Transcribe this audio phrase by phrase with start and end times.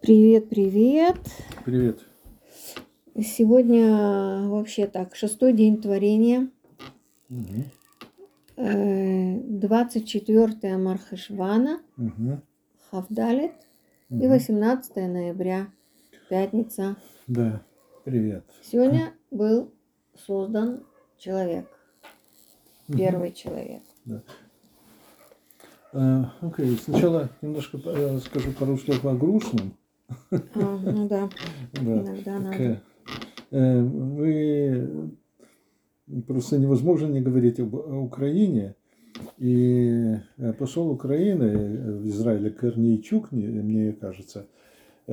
[0.00, 1.18] Привет, привет.
[1.64, 2.00] Привет.
[3.16, 6.48] Сегодня вообще так, шестой день творения,
[8.56, 12.42] э, 24 Мархешвана, Мгм.
[12.90, 13.52] Хавдалет
[14.08, 14.28] и Мгм.
[14.30, 15.68] 18 ноября,
[16.30, 16.96] пятница.
[17.26, 17.62] Да,
[18.04, 18.44] привет.
[18.62, 19.70] Сегодня был
[20.26, 20.84] создан
[21.18, 21.66] человек,
[22.88, 22.98] Мгм.
[22.98, 23.82] первый человек.
[25.92, 29.76] Э, Окей, сначала немножко э, скажу пару слов о грустном.
[30.30, 31.28] А, ну да,
[31.74, 31.80] Да.
[31.80, 32.56] иногда надо.
[32.56, 32.76] э,
[33.50, 35.10] э, мы
[36.26, 38.74] просто невозможно не говорить об Украине.
[39.38, 44.46] И э, посол Украины э, в Израиле Корнейчук, мне кажется,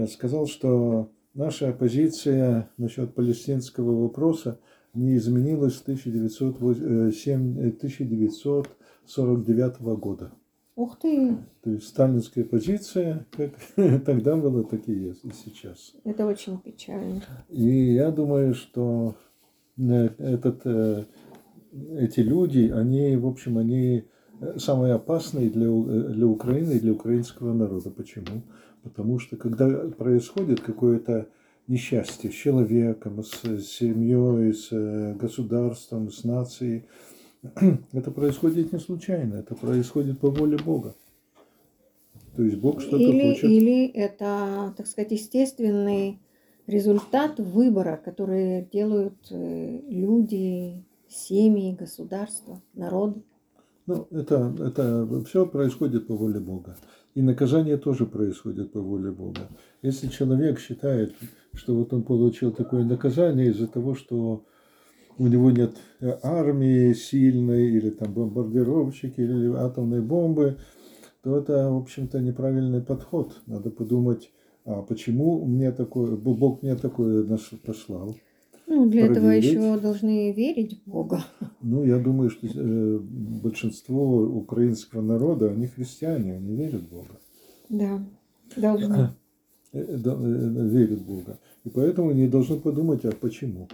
[0.08, 4.60] сказал, что наша позиция насчет палестинского вопроса
[4.94, 10.32] не изменилась с 1907 э, 1949 года.
[10.78, 13.52] Ух ты, То есть сталинская позиция, как
[14.06, 15.96] тогда была, так и есть и сейчас.
[16.04, 17.24] это очень печально.
[17.50, 19.16] И я думаю, что
[19.76, 21.06] э, этот, э,
[21.98, 24.04] эти люди, они, в общем, они
[24.40, 27.90] э, самые опасные для, для Украины и для украинского народа.
[27.90, 28.44] Почему?
[28.84, 31.28] Потому что когда происходит какое-то
[31.68, 34.70] несчастье с человеком, с семьей, с
[35.18, 36.86] государством, с нацией,
[37.94, 40.96] это происходит не случайно, это происходит по воле Бога.
[42.36, 43.44] То есть Бог что-то Или, хочет.
[43.46, 46.20] или это, так сказать, естественный
[46.68, 53.24] результат выбора, который делают э, люди, семьи, государства, народы.
[53.88, 56.78] Ну, это, это все происходит по воле Бога.
[57.16, 59.50] И наказание тоже происходит по воле Бога.
[59.82, 61.16] Если человек считает,
[61.54, 64.46] что вот он получил такое наказание из-за того, что
[65.18, 70.58] у него нет э, армии сильной, или там бомбардировщики, или атомной бомбы,
[71.24, 73.34] то это, в общем-то, неправильный подход.
[73.48, 74.32] Надо подумать,
[74.66, 78.16] а почему мне такое, Бог мне такое наш послал.
[78.68, 79.52] Ну, для этого Проверить.
[79.52, 81.24] еще должны верить в Бога.
[81.62, 87.20] Ну, я думаю, что э, большинство украинского народа, они христиане, они верят в Бога.
[87.70, 88.06] Да,
[88.58, 89.12] должны.
[89.72, 91.40] Э, верят в Бога.
[91.64, 93.70] И поэтому они должны подумать, а почему.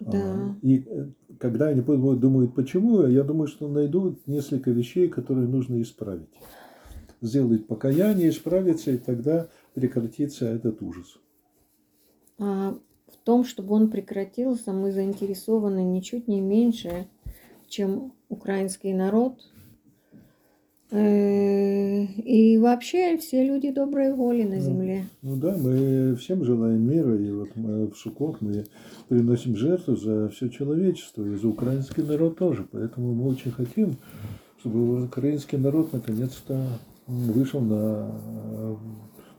[0.00, 0.18] Да.
[0.18, 5.80] А, И э, когда они думают, почему, я думаю, что найдут несколько вещей, которые нужно
[5.80, 6.28] исправить.
[7.20, 11.18] Сделать покаяние, исправиться, и тогда прекратится этот ужас.
[12.38, 12.78] А
[13.08, 17.06] в том, чтобы он прекратился, мы заинтересованы ничуть не меньше,
[17.68, 19.49] чем украинский народ.
[20.92, 24.60] Э, И вообще все люди доброй воли на Да.
[24.60, 25.04] земле.
[25.22, 28.64] Ну да, мы всем желаем мира, и вот мы в Суккот мы
[29.08, 32.66] приносим жертву за все человечество, и за украинский народ тоже.
[32.72, 33.96] Поэтому мы очень хотим,
[34.60, 36.60] чтобы украинский народ наконец-то
[37.06, 38.10] вышел на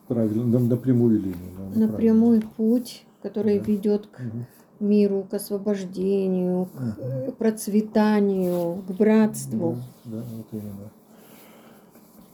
[0.08, 1.36] правильно, на, прямую линию.
[1.76, 3.66] на На прямой путь, который Да.
[3.66, 4.46] ведет к Мгм.
[4.80, 9.78] миру, к освобождению, к э, процветанию, к братству.
[10.06, 10.92] Да, да, вот именно.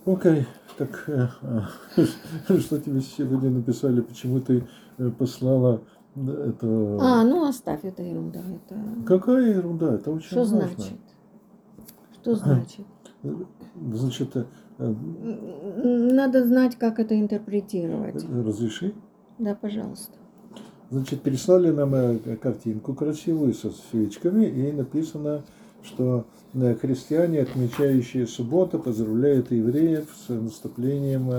[0.07, 0.45] Окей,
[0.77, 1.67] так э, а,
[2.59, 4.65] что тебе сегодня написали, почему ты
[4.97, 5.81] э, послала
[6.15, 6.97] это...
[7.01, 8.39] А, ну оставь это ерунда.
[8.39, 8.79] Это...
[9.05, 10.61] Какая ерунда, это очень Что важно.
[10.61, 10.99] значит?
[12.13, 12.85] Что значит?
[13.75, 14.45] Значит, э,
[14.79, 14.93] э,
[16.13, 18.23] Надо знать, как это интерпретировать.
[18.23, 18.93] разреши.
[19.37, 20.13] Да, пожалуйста.
[20.89, 25.43] Значит, переслали нам э, картинку красивую со свечками, и написано,
[25.87, 31.29] что христиане, отмечающие субботу, поздравляют евреев с наступлением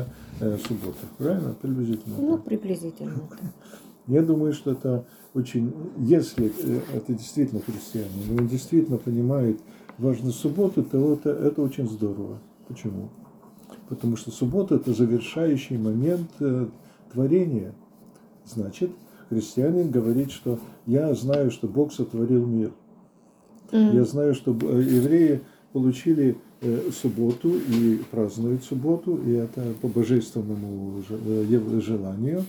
[0.40, 1.06] э, субботы.
[1.18, 1.54] Правильно?
[1.60, 2.16] Приблизительно.
[2.18, 2.44] Ну, так.
[2.44, 3.40] приблизительно так.
[4.06, 5.04] Я думаю, что это
[5.34, 5.72] очень...
[5.98, 9.60] Если э, это действительно христиане, он действительно понимает
[9.98, 12.38] важность субботы, то это, это очень здорово.
[12.68, 13.10] Почему?
[13.88, 16.66] Потому что суббота– это завершающий момент э,
[17.12, 17.74] творения.
[18.46, 18.90] Значит,
[19.28, 22.72] христианин говорит, что я знаю, что Бог сотворил мир.
[23.72, 23.94] М.
[23.96, 25.40] Я знаю, что э, евреи
[25.72, 32.44] получили э, субботу и празднуют субботу, и это по божественному же- э, желанию.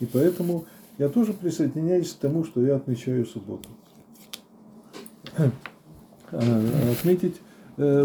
[0.00, 0.64] И поэтому
[0.98, 3.68] я тоже присоединяюсь к тому, что я отмечаю субботу.
[6.30, 7.36] А, Отметить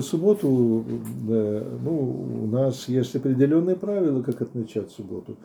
[0.02, 0.86] субботу,
[1.28, 5.36] ну, у нас есть определенные правила, как отмечать субботу.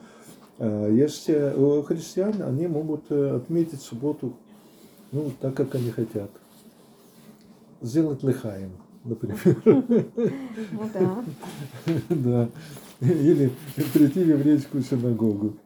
[0.61, 4.35] А Есть э, у христиан, они могут отметить субботу,
[5.11, 6.31] ну, так, как они хотят.
[7.81, 8.73] Сделать лихаем,
[9.05, 9.39] например.
[10.73, 11.25] Ну да.
[12.09, 12.49] Да.
[13.01, 13.51] Или
[13.95, 15.57] прийти в еврейскую синагогу.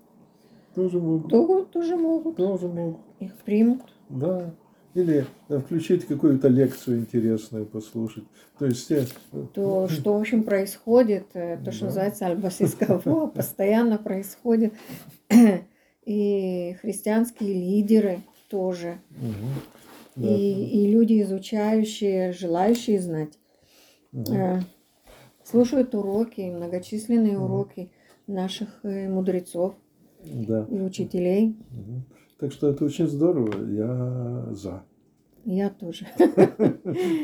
[0.74, 1.30] Тоже могут.
[1.30, 2.36] То- Тоже могут.
[2.36, 3.00] Тоже могут.
[3.20, 3.82] Их примут.
[4.08, 4.54] Да.
[4.94, 8.24] Или э, включить какую-то лекцию интересную послушать.
[8.58, 9.06] То есть э,
[9.54, 11.86] То, что, в общем, происходит, э, то, что Да.
[11.86, 14.74] называется альбасискаво, постоянно происходит.
[16.04, 18.20] И христианские лидеры
[18.50, 18.98] тоже.
[19.10, 19.32] мгм,
[20.16, 23.38] да, И, и люди, изучающие, желающие знать,
[24.12, 24.36] мгм.
[24.36, 24.60] э,
[25.44, 27.44] слушают уроки, многочисленные Мгм.
[27.44, 27.90] уроки
[28.26, 29.74] наших э, мудрецов
[30.24, 30.66] да.
[30.70, 31.56] и учителей.
[31.70, 32.04] Мгм.
[32.38, 34.82] Так что это очень здорово, я за.
[35.44, 36.06] Я тоже.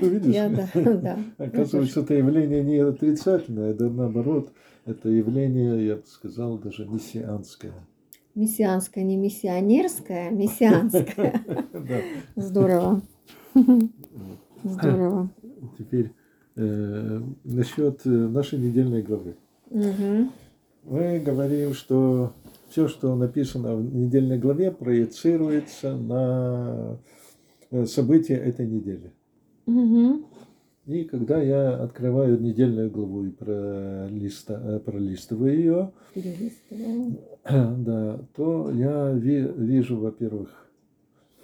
[0.01, 1.19] Ну, видишь, Я, да, да.
[1.39, 4.53] оказывается, это явление не отрицательное, да наоборот,
[4.85, 7.75] это явление, я бы сказал, даже мессианское.
[8.35, 11.45] Мессианская, не миссионерская, мессианская.
[11.89, 12.01] Да.
[12.37, 13.03] Здорово.
[14.65, 15.31] Здорово.
[15.79, 16.13] Теперь
[16.57, 19.37] э, насчет э, нашей недельной главы.
[19.71, 22.33] Мы говорим, что
[22.69, 26.99] все, что написано в недельной главе, проецируется на
[27.71, 29.13] э, события этой недели.
[29.67, 30.25] Мгм.
[30.87, 35.93] И когда я открываю недельную главу и пролиста, пролистываю ее,
[37.45, 40.68] да, то я ви- вижу, во-первых,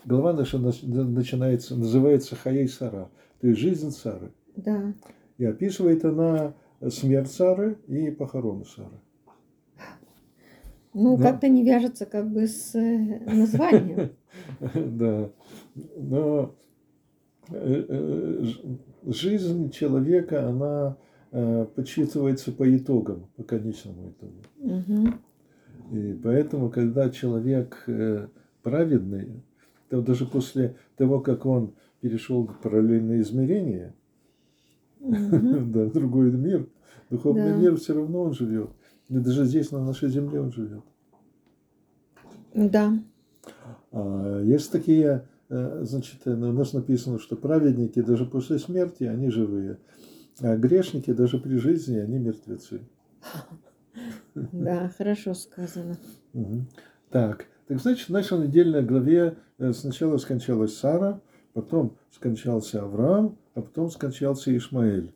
[0.04, 3.10] глава наша нач- начинается, называется Хаей Сара,
[3.40, 4.32] то есть жизнь Сары.
[4.56, 4.94] Да.
[5.38, 6.54] И описывает она
[6.88, 9.00] смерть Сары и похороны Сары.
[10.92, 11.24] Ну, Да.
[11.32, 14.10] как-то не вяжется как бы с э, названием.
[14.74, 15.30] Да.
[15.96, 16.54] Но
[17.50, 18.44] э, э,
[19.06, 20.96] жизнь человека, она
[21.74, 25.18] подсчитывается по итогам, по конечному итогу.
[25.90, 27.84] И поэтому, когда человек
[28.62, 29.42] праведный,
[29.94, 33.94] то даже после того, как он перешел в параллельное измерение,
[34.98, 36.68] да, в другой мир,
[37.10, 38.70] духовный мир все равно он живет.
[39.08, 40.82] И даже здесь, на нашей земле, он живет.
[42.54, 42.98] Да.
[43.92, 49.30] А есть такие, э, значит, э, у нас написано, что праведники даже после смерти, они
[49.30, 49.78] живые.
[50.40, 52.80] А грешники даже при жизни, они мертвецы.
[54.34, 55.96] Да, хорошо сказано.
[57.10, 61.20] Так, так значит, в нашей недельной главе э, сначала скончалась Сара,
[61.52, 65.12] потом скончался Авраам, а потом скончался Ишмаэль.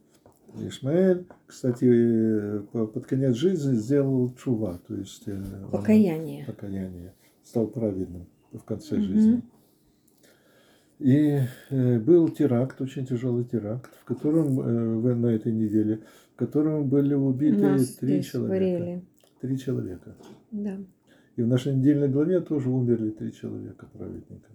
[0.61, 6.45] Ишмаэль, кстати, э, по- под конец жизни сделал чува, то есть э, Покаяние.
[6.47, 7.13] покаяние,
[7.45, 9.05] стал праведным в конце Мгм.
[9.05, 9.43] жизни.
[11.01, 11.39] И
[11.71, 14.57] был теракт, очень тяжелый теракт, в котором
[15.21, 16.01] на этой неделе,
[16.35, 18.51] в котором были убиты Нас три человека.
[18.51, 19.05] варили.
[19.41, 20.17] Три человека.
[20.51, 20.77] Да.
[21.39, 24.51] И в нашей недельной главе тоже умерли три человека праведника.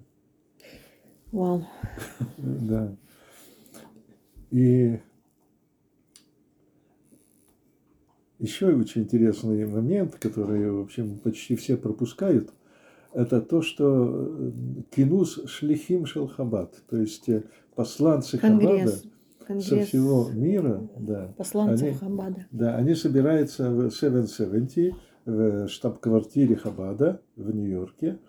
[1.31, 1.65] Вау.
[2.37, 2.93] Да.
[4.51, 4.99] И
[8.37, 12.49] еще очень интересный момент, который, в общем, почти все пропускают,
[13.13, 14.51] это то, что э,
[14.93, 17.45] кинус шлихим шелхабад, то есть э,
[17.75, 19.01] посланцы Хабада Конгресс.
[19.01, 22.45] со Конгресс всего мира, да, посланцев они- Хабада.
[22.51, 24.95] да, они собираются в 770,
[25.25, 28.19] в штаб-квартире Хабада в Нью-Йорке.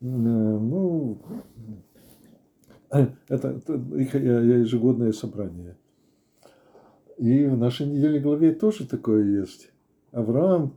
[0.00, 1.18] Э, Ну,
[2.90, 5.76] это, это их э, ежегодное собрание.
[7.18, 9.70] И в нашей недельной главе тоже такое есть.
[10.10, 10.74] Авраам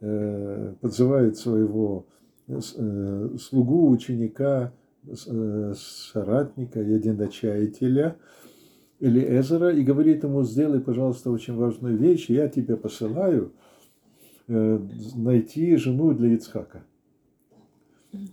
[0.00, 2.06] э, подзывает своего
[2.48, 4.72] э, э, слугу, ученика,
[5.06, 8.16] э, соратника, единочаятеля,
[9.00, 13.71] или Эзера и говорит ему, сделай, пожалуйста, очень важную вещь, я тебя посылаю э,
[14.48, 16.84] найти жену для Ицхака.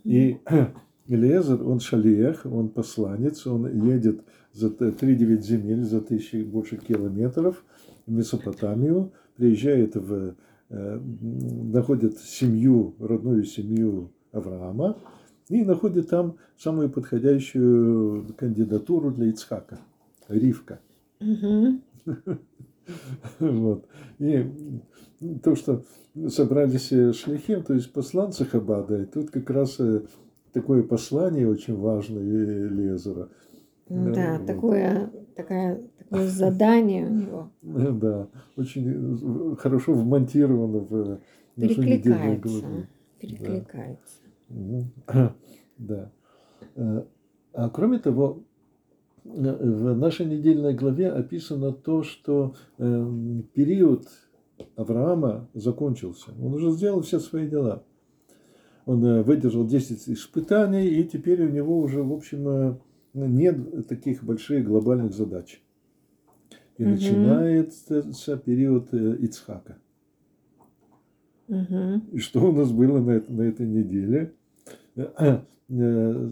[0.04, 0.38] И
[1.08, 4.22] Элиезер, он шалиях, он посланец, он едет
[4.54, 7.64] за т- 3-9 земель, за тысячи больше километров
[8.06, 10.36] в Месопотамию, приезжает в,
[10.70, 14.98] э, находит семью, родную семью Авраама,
[15.48, 19.80] и находит там самую подходящую кандидатуру для Ицхака,
[20.28, 20.80] Ривка.
[21.20, 21.82] Мгм.
[23.40, 23.86] Вот.
[24.20, 24.46] И
[25.44, 25.84] то, что
[26.28, 30.04] собрались э, шлихим, то есть посланцы Хабада, и тут как раз э,
[30.54, 33.30] такое послание очень важное Лезера.
[33.88, 34.48] Да, Да, вот.
[34.48, 37.52] такое, такая, такое задание у него.
[37.62, 41.20] Да, очень э, хорошо вмонтировано в
[41.56, 42.88] Перекликается.
[43.20, 44.22] Перекликается.
[45.78, 46.12] Да.
[47.52, 48.44] А кроме того,
[49.34, 54.08] в нашей недельной главе описано то, что эм, период
[54.76, 56.32] Авраама закончился.
[56.42, 57.84] Он уже сделал все свои дела.
[58.86, 62.78] Он э, выдержал 10 испытаний, и теперь у него уже, в общем, э,
[63.14, 65.62] нет таких больших глобальных задач.
[66.78, 66.92] И Мгм.
[66.92, 69.78] начинается период э, Ицхака.
[71.48, 72.04] Мгм.
[72.12, 74.34] И что у нас было на, эт- на этой неделе?
[75.18, 75.40] Э,
[75.70, 76.32] э,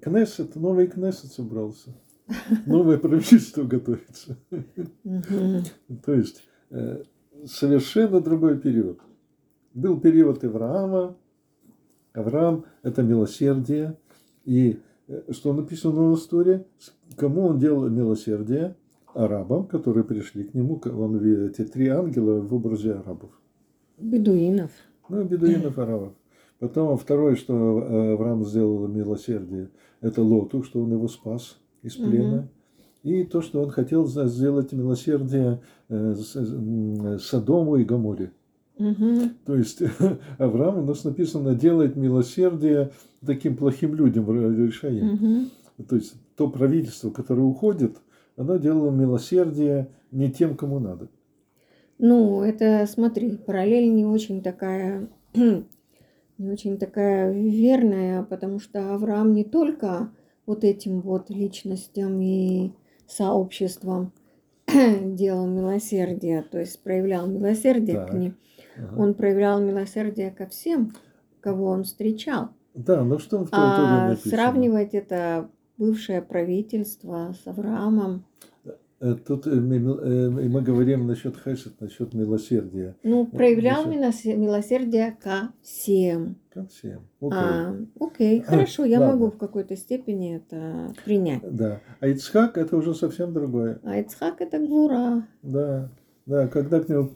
[0.00, 1.90] Кнессет, новый Кнессет собрался.
[2.66, 4.36] Новое правительство готовится.
[6.04, 7.02] То есть э,
[7.44, 9.00] совершенно другой период.
[9.74, 11.16] Был период Авраама.
[12.12, 13.96] Авраам– это милосердие.
[14.44, 16.64] И э, что написано в истории?
[17.16, 18.74] Кому он делал милосердие?
[19.14, 20.80] Арабам, которые пришли к нему.
[20.84, 23.30] Он, ви- эти три ангела в образе арабов.
[23.98, 24.70] Бедуинов.
[25.08, 26.12] Ну, бедуинов арабов.
[26.58, 29.70] Потом второе, что э, Авраам сделал милосердие,
[30.00, 32.48] это Лоту, что он его спас из плена.
[33.02, 38.32] И то, что он хотел сделать милосердие э, м, Содому и Гаморе.
[38.78, 39.30] Мгм.
[39.44, 39.82] То есть
[40.38, 42.90] Авраам, у нас написано, делает милосердие
[43.24, 45.04] таким плохим людям Решае.
[45.04, 45.50] Мгм.
[45.88, 47.96] То есть то правительство, которое уходит,
[48.36, 51.08] оно делало милосердие не тем, кому надо.
[51.98, 55.08] Ну, это, смотри, параллель не очень такая,
[56.38, 60.10] не очень такая верная, потому что Авраам не только
[60.44, 62.72] вот этим вот личностям и
[63.06, 64.12] сообществам
[64.66, 68.14] делал милосердие, то есть проявлял милосердие к Так.
[68.14, 68.36] ним.
[68.76, 69.02] Ага.
[69.02, 70.92] Он проявлял милосердие ко всем,
[71.40, 72.50] кого он встречал.
[72.74, 74.30] Да, но что в том А написано?
[74.30, 78.24] сравнивать это бывшее правительство с Авраамом,
[78.98, 82.96] Тут э, мы, э, мы говорим насчет хесед, насчет милосердия.
[83.02, 83.94] ну, проявлял Насчет-
[84.26, 86.36] милосе- милосердие ко всем.
[86.50, 87.02] Ко всем.
[87.20, 87.38] Окей.
[87.38, 89.14] А, окей, хорошо, я Ладно.
[89.16, 91.42] могу в какой-то степени это принять.
[91.54, 91.80] Да.
[92.00, 93.80] А Ицхак это уже совсем другое.
[93.82, 95.90] А Ицхак это гвура, Да.
[96.24, 97.10] Да, когда к нему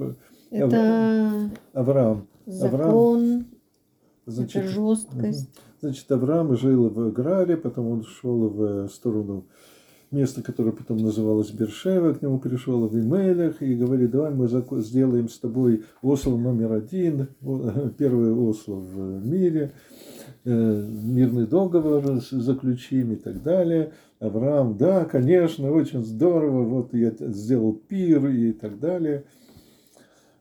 [0.51, 3.47] это Авраам, закон,
[4.27, 5.51] значит, это жесткость.
[5.81, 9.47] Значит, Авраам жил в Граре, потом он шел в сторону
[10.11, 15.39] места, которое потом называлось Бершева, к нему пришел Авимелех и говорит, давай мы сделаем с
[15.39, 17.29] тобой осло номер один,
[17.99, 19.73] первое осло в мире,
[20.45, 23.93] э, мирный договор заключим и так далее.
[24.19, 29.25] Авраам, да, конечно, очень здорово, вот я сделал пир и так далее.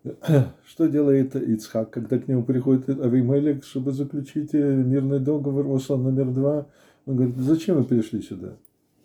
[0.66, 6.32] Что делает Ицхак, когда к нему приходит Авимелек, чтобы заключить э, мирный договор, осло номер
[6.32, 6.68] два?
[7.06, 8.56] Он говорит, зачем вы пришли сюда?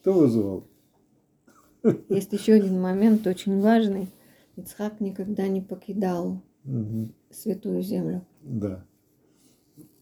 [0.05, 0.65] Кто вызывал?
[2.11, 4.11] Есть еще один момент очень важный.
[4.55, 7.15] Ицхак никогда не покидал Мгм.
[7.31, 8.21] святую землю.
[8.43, 8.85] Да.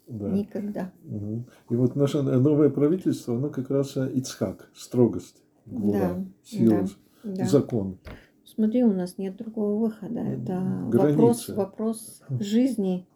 [0.09, 0.29] Да.
[0.33, 0.93] Никогда.
[1.05, 1.45] Мгм.
[1.71, 6.89] И вот наше новое правительство, оно как раз Ицхак, строгость, гвура, Да, сила,
[7.23, 7.45] Да.
[7.45, 7.99] закон.
[8.45, 10.19] Смотри, у нас нет другого выхода.
[10.19, 10.61] Это
[10.93, 13.07] вопрос, вопрос жизни.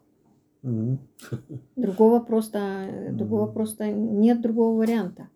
[1.75, 5.27] Другого просто, другого просто нет другого варианта.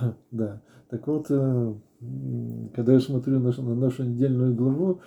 [0.30, 0.62] Да.
[0.88, 1.74] Так вот, э,
[2.74, 5.00] когда я смотрю на, на нашу недельную главу,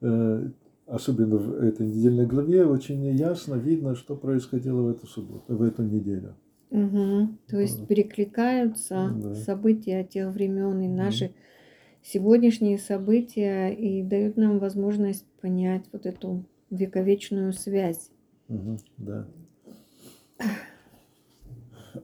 [0.00, 0.48] э,
[0.86, 5.82] особенно в этой недельной главе, очень ясно видно, что происходило в эту субботу, в эту
[5.82, 6.34] неделю.
[6.70, 7.38] Мгм.
[7.48, 9.34] То есть перекликаются Да.
[9.34, 11.32] события тех времен и наши
[12.02, 18.10] сегодняшние события и дают нам возможность понять вот эту вековечную связь.
[18.48, 18.78] Мгм.
[18.98, 19.26] Да.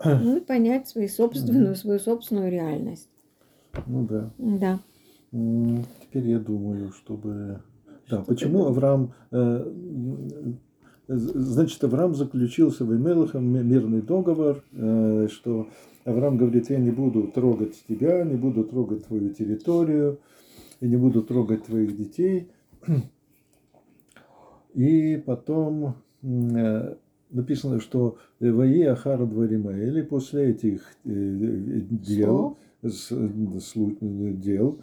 [0.04, 3.08] Ну и понять свою собственную, свою собственную реальность.
[3.86, 4.30] Ну да.
[4.38, 4.78] Да.
[5.32, 7.60] Теперь я думаю, чтобы...
[8.10, 8.76] Да, Что ты почему думаешь?
[8.76, 9.12] Авраам...
[9.30, 9.72] э,
[11.08, 15.68] з- Значит, Авраам заключил с Авимелехом ми- мирный договор, э, что
[16.04, 20.18] Авраам говорит, я не буду трогать тебя, не буду трогать твою территорию,
[20.80, 22.48] и не буду трогать твоих детей.
[24.74, 26.94] И потом э,
[27.30, 34.78] написано, что Ваи Ахара Дваримаэли после этих э, э, дел, дел,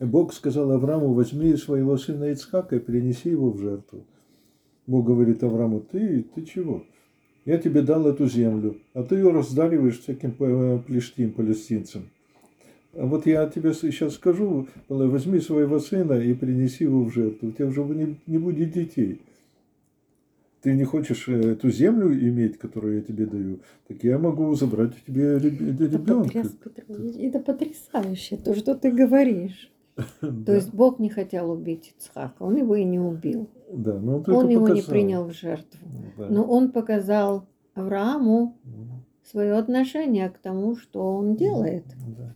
[0.00, 4.04] Бог сказал Аврааму, возьми своего сына Ицхака и принеси его в жертву.
[4.86, 6.84] Бог говорит Аврааму, ты, ты чего?
[7.44, 12.02] Я тебе дал эту землю, а ты ее раздариваешь всяким э, плештим, палестинцам.
[12.94, 17.48] А вот я тебе сейчас скажу, возьми своего сына и принеси его в жертву.
[17.48, 19.20] У тебя уже не, не будет детей.
[20.62, 24.92] Ты не хочешь э, эту землю иметь, которую я тебе даю, так я могу забрать
[24.96, 26.28] у тебя Это, ребенка.
[26.40, 29.70] потряс- Петрович, это потрясающе, то, что ты говоришь.
[30.20, 33.48] То есть Бог не хотел убить Ицхака, он его и не убил.
[33.72, 35.78] да, но он, Он его не принял в жертву.
[36.16, 36.26] Да.
[36.28, 38.56] Но он показал Аврааму
[39.24, 41.84] свое отношение к тому, что он делает,
[42.16, 42.34] Да.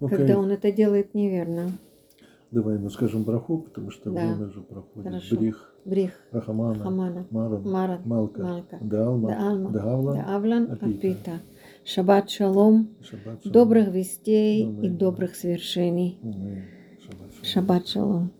[0.00, 0.18] Окей.
[0.18, 1.72] когда он это делает неверно.
[2.52, 4.20] Давай мы скажем браху, потому что Да.
[4.26, 5.08] время уже проходит.
[5.10, 5.36] Хорошо.
[5.36, 10.86] Брих, Брих, Рахамана, Хамана, Маран, Маран, Малка, Малка, Далма, да Алма, Давла, да Авлан, Апита.
[10.86, 11.30] Апита.
[11.84, 13.52] Шаббат шалом, Шаббат шалом.
[13.52, 14.98] добрых вестей и Аминь.
[14.98, 16.18] добрых свершений.
[16.22, 16.62] Аминь.
[17.00, 17.44] Шаббат шалом.
[17.44, 18.30] Шаббат шалом.